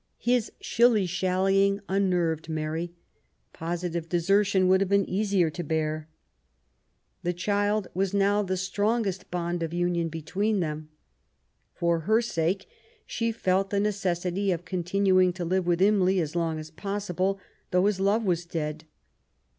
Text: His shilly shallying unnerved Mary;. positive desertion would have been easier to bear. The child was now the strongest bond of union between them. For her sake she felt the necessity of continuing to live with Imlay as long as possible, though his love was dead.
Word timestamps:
His 0.17 0.51
shilly 0.59 1.05
shallying 1.05 1.79
unnerved 1.87 2.49
Mary;. 2.49 2.95
positive 3.53 4.09
desertion 4.09 4.67
would 4.67 4.81
have 4.81 4.89
been 4.89 5.07
easier 5.07 5.51
to 5.51 5.63
bear. 5.63 6.07
The 7.21 7.33
child 7.33 7.87
was 7.93 8.11
now 8.11 8.41
the 8.41 8.57
strongest 8.57 9.29
bond 9.29 9.61
of 9.61 9.75
union 9.75 10.09
between 10.09 10.59
them. 10.59 10.89
For 11.75 11.99
her 11.99 12.19
sake 12.19 12.67
she 13.05 13.31
felt 13.31 13.69
the 13.69 13.79
necessity 13.79 14.51
of 14.51 14.65
continuing 14.65 15.33
to 15.33 15.45
live 15.45 15.67
with 15.67 15.83
Imlay 15.83 16.17
as 16.17 16.35
long 16.35 16.57
as 16.57 16.71
possible, 16.71 17.39
though 17.69 17.85
his 17.85 17.99
love 17.99 18.23
was 18.25 18.43
dead. 18.45 18.85